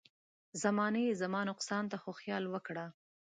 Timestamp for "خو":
2.01-2.11